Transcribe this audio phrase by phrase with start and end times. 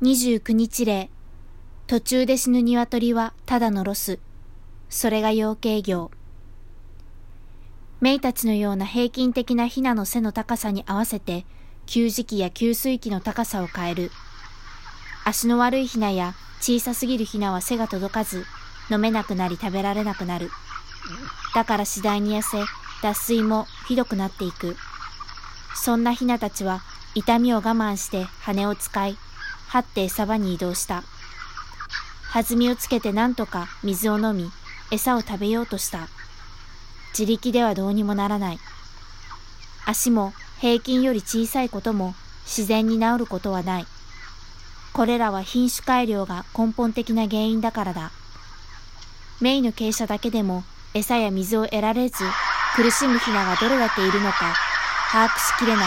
[0.00, 1.10] 29日例。
[1.88, 4.20] 途中で死ぬ鶏はただのロス。
[4.88, 6.12] それが養鶏業。
[8.00, 11.44] メイたちのような平均的なヒナの背の高さに合わせて、
[11.86, 14.12] 給餌器や給水器の高さを変える。
[15.24, 18.46] 足の悪いヒナや小さすぎるヒナは背が届かず、
[18.92, 20.52] 飲めなくなり食べられなくなる。
[21.56, 22.58] だから次第に痩せ、
[23.02, 24.76] 脱水もひどくなっていく。
[25.74, 26.82] そんなヒナたちは
[27.16, 29.18] 痛みを我慢して羽を使い、
[29.68, 31.04] 張って餌場に移動した。
[32.32, 34.50] 弾みをつけて何とか水を飲み、
[34.90, 36.08] 餌を食べようとした。
[37.18, 38.58] 自力ではどうにもならない。
[39.86, 42.14] 足も平均より小さいことも
[42.44, 43.86] 自然に治ることはない。
[44.92, 48.10] これらは品種改良が根本的な原因だからだ。
[49.40, 50.64] メイの傾斜だけでも
[50.94, 52.24] 餌や水を得られず
[52.74, 54.54] 苦しむヒナがどれだけいるのか
[55.12, 55.86] 把握しきれない。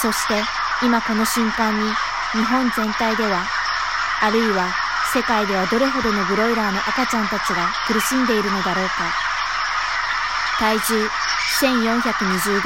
[0.00, 0.34] そして
[0.82, 1.92] 今この瞬間に
[2.32, 3.44] 日本全体では、
[4.22, 4.72] あるいは
[5.12, 8.92] 世界ではどれほどのブロイラーの赤ちゃんたちが苦しんでいるのだろうか。
[10.58, 11.08] 体重
[11.58, 12.60] 1420g。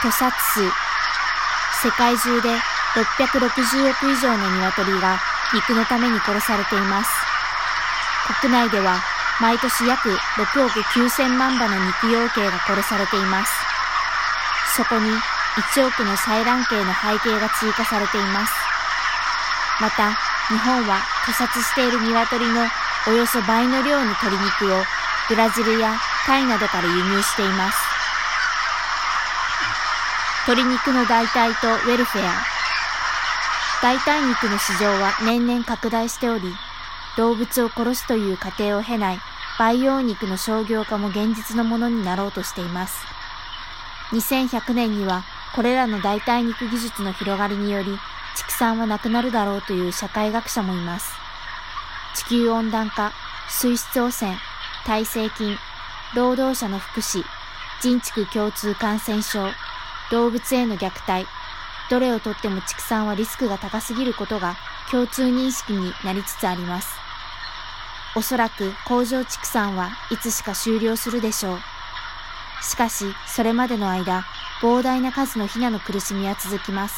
[0.00, 0.60] 屠殺数。
[1.82, 2.48] 世界中で
[2.94, 5.18] 660億以上の鶏が
[5.52, 7.10] 肉のために殺されています。
[8.40, 8.96] 国内では
[9.40, 13.52] 毎年約6億9000万羽の肉養鶏が殺されています。
[14.76, 15.10] そこに
[15.54, 18.52] 1億の採卵系の背景が追加されています。
[19.80, 20.10] また、
[20.48, 22.66] 日本は屠殺している鶏の
[23.06, 24.82] およそ倍の量の鶏肉を
[25.28, 25.94] ブラジルや
[26.26, 27.78] タイなどから輸入しています。
[30.46, 32.32] 鶏肉の代替とウェルフェア。
[33.80, 36.54] 代替肉の市場は年々拡大しており、
[37.16, 39.20] 動物を殺すという過程を経ない
[39.58, 42.98] 培養肉の商業化も現実のものになろうとしています。
[44.12, 47.96] 2100年にはこれらの代替肉技術の広がりにより、
[48.36, 51.12] 畜産はなくなるだろうという社会学者もいます。
[52.16, 53.12] 地球温暖化、
[53.48, 54.36] 水質汚染、
[54.84, 55.56] 耐性菌、
[56.16, 57.22] 労働者の福祉、
[57.80, 59.48] 人畜共通感染症、
[60.10, 61.28] 動物への虐待、
[61.88, 64.56] どれをとっても畜産はリスクが高すぎることが
[64.90, 66.88] 共通認識になりつつあります。
[68.16, 71.73] おそらく工場畜産はいつしか終了するでしょう。
[72.62, 74.24] しかし、それまでの間、
[74.60, 76.94] 膨大な数のヒナの苦しみは続きます。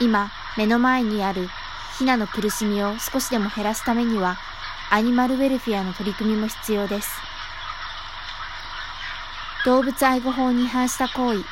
[0.00, 1.48] 今、目の前にある
[1.98, 4.36] ヒナの苦しみを少しでも減らすためには、
[4.90, 7.10] アニマルウェルフェアの取り組みも必要です。
[9.64, 11.44] 動物愛護法に違反した行為。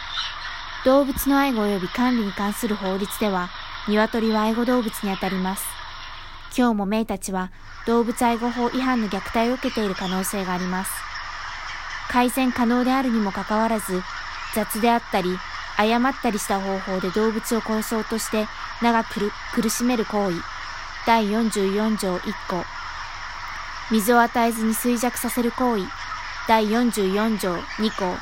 [0.84, 3.48] 動物の愛護及び管理に関する法律では、
[3.88, 5.64] 鶏は愛護動物にあたります。
[6.56, 7.50] 今日もメイたちは
[7.84, 11.13] 動物愛護法違反の虐待を受けている可能性があります。
[12.14, 14.00] 改善可能であるにもかかわらず、
[14.54, 15.36] 雑であったり、
[15.76, 18.46] 誤ったりした方法で動物を殺そうとして
[18.80, 20.40] 長く苦しめる行為。
[21.08, 22.64] 第44条1項。
[23.90, 25.88] 水を与えずに衰弱させる行為。
[26.46, 28.16] 第44条2項。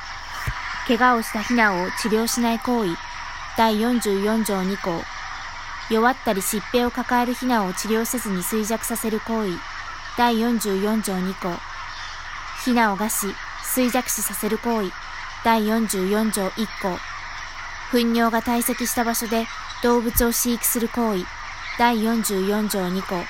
[0.88, 2.96] 怪我をしたヒナを治療しない行為。
[3.58, 5.04] 第44条2項。
[5.90, 9.58] 弱ったり疾病を抱えるヒナを治療せずに衰弱させる行為。
[10.16, 11.58] 第44条2項。
[12.64, 14.92] ヒナを餓死、衰弱死させる行為。
[15.44, 16.98] 第44条1項。
[17.90, 19.46] 糞尿が堆積した場所で
[19.82, 21.24] 動物を飼育する行為。
[21.78, 23.24] 第44条2項。